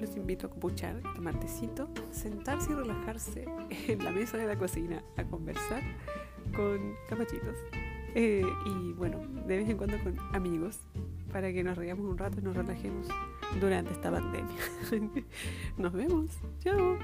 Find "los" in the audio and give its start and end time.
0.00-0.16